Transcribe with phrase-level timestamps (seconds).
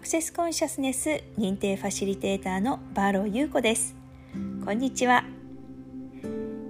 [0.00, 3.94] アクセスコンシャスネス認定ファシリテーターのバーロー優子です。
[4.64, 5.24] こんにちは、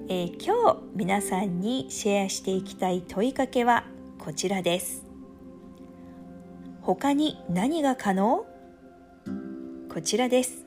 [0.09, 3.85] えー、今日皆さんにシェアしていきたい問いかけは
[4.19, 5.04] こちらです。
[6.83, 8.45] 他に何が可能？
[9.94, 10.67] こちらです。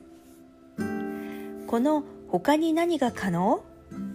[1.66, 3.62] この他に何が可能？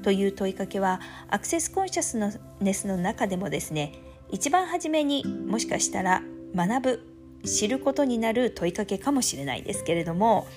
[0.01, 3.93] という問いかけはアクセスコンシャスネスの中でもですね
[4.31, 6.23] 一番初めにもしかしたら
[6.55, 10.47] 学ぶ知ることになる問いかけかもしれないですけれども、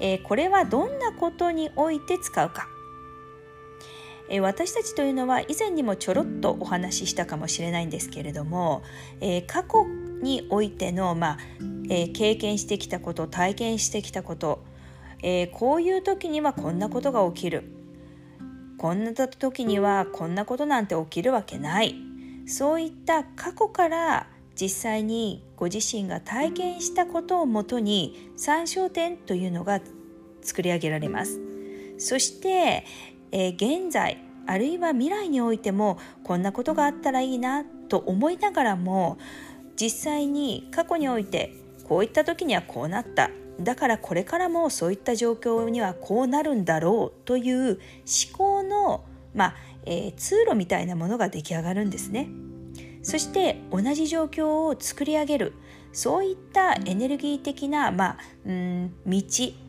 [0.00, 2.68] えー、これはどんなことにおいて使うか、
[4.28, 8.82] えー、私たちというのは以前にもちょろっとお話ししたかもしれないんですけれども、
[9.20, 9.86] えー、過去
[10.22, 11.38] においての、まあ
[11.92, 14.62] え経験してきたこと体験してきたこと、
[15.24, 17.64] えこういう時にはこんなことが起きる。
[18.78, 21.96] こんな時にはこんなことなんて起きるわけない。
[22.46, 24.28] そういった過去から
[24.58, 29.80] 実際にご自身が体験したことをもとに参照点というのが
[30.42, 31.40] 作り上げられます
[31.98, 32.84] そして、
[33.32, 39.18] えー、現在あるいは未来においてもこんなことがあったらいいなと思いながらも
[39.80, 41.54] 実際に過去において
[41.84, 47.78] こういった時にはこうなっただからこれからもそういった状況にはこうなるんだろうという思
[48.32, 49.04] 考の、
[49.34, 49.54] まあ
[49.84, 52.28] えー、通路みたいなものが出来上がるんですね。
[53.02, 55.52] そして同じ状況を作り上げる。
[55.92, 59.20] そういったエネルギー的な、まあ、うん道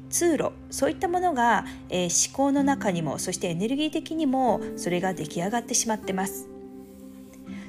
[0.10, 6.48] 通路そういったものが、えー、思考の中にもそしてエネルギー的にもそれが出来上がってしまってます。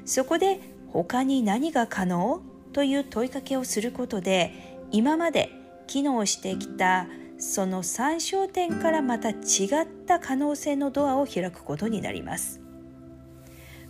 [0.05, 2.43] そこで他に何が可能？
[2.73, 5.51] という問いかけをすることで今まで
[5.87, 7.07] 機能してきた
[7.39, 12.61] その参照点からまた違った可能性のドアを開くことになります。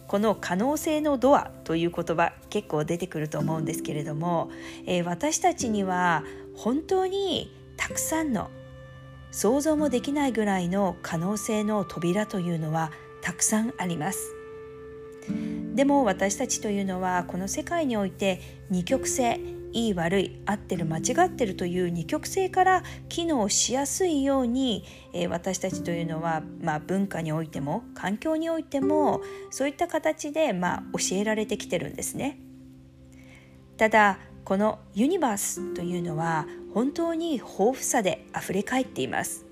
[0.08, 4.50] この可能性のドアという言葉結構出てくると思うんですけれども、
[4.86, 8.50] えー、私たちには本当にたくさんの
[9.30, 12.92] 想像もできないぐらいの可能性の扉というのは
[13.22, 14.34] たくさんあります。
[15.74, 19.40] でも私たちというのはこの世界において二極性
[19.72, 32.38] いい悪い合ってる間違ってるという二極性から機能しやすいように、えー、私たちというのは、まあ、文化においても環境においてもそういった形で、まあ、教えられてきてるんですね。
[33.76, 39.46] ただこのユニバースというのは本当に豊富さであふれかえっています。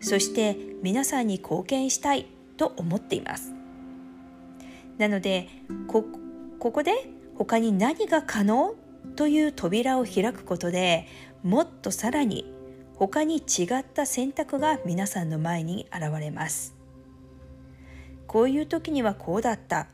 [0.00, 2.26] そして皆さんに貢献したい
[2.56, 3.52] と思っています。
[4.98, 5.48] なので
[5.86, 6.04] こ
[6.58, 6.92] ここで
[7.36, 8.74] 他に何が可能？
[9.18, 11.08] という扉を開くことで
[11.42, 12.54] もっとさらに
[12.94, 16.76] 他に違った選択が皆さんの前に現れます。
[18.28, 19.88] こういう時にはこうだった。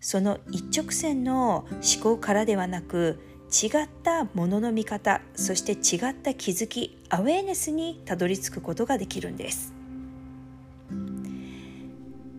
[0.00, 3.20] その一直線の思考からではなく
[3.52, 3.70] 違っ
[4.02, 9.74] たものの見方そして違った気づきアウェーネスにたどり着くことができるんです。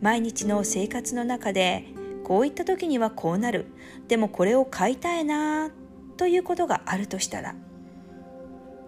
[0.02, 1.86] 毎日の生活の中で
[2.24, 3.68] こういった時にはこうなる。
[4.08, 5.70] でもこれを買いたいな
[6.22, 7.56] ということがあるとしたら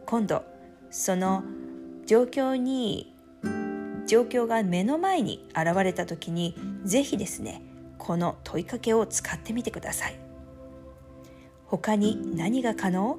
[0.05, 0.44] 今度
[0.91, 1.44] その
[2.05, 3.11] 状況に
[4.05, 7.63] 状況が目の前に現れた時に是非ですね
[7.97, 10.19] この問いかけを使ってみてください。
[11.66, 13.17] 他に何が可能？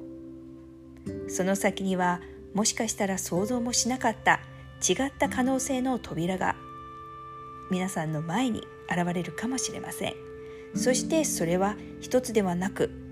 [1.27, 2.21] その先には
[2.53, 4.39] もしかしたら想像もしなかった
[4.81, 6.55] 違った可能性の扉が
[7.69, 10.13] 皆さんの前に現れるかもしれません。
[10.73, 13.03] そしてそれは一つではなく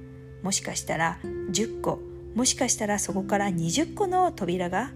[0.43, 1.99] もしかしたら10個
[2.35, 4.91] もしかしたらそこから20個の扉が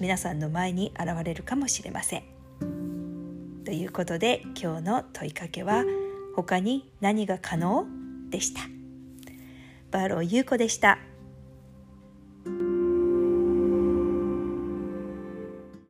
[0.00, 2.22] 皆さんの前に現れるかもしれません。
[3.64, 5.84] ということで今日の問いかけは
[6.34, 7.86] 他に何が可能？
[8.30, 8.62] でした。
[9.90, 10.98] バロー優子でした。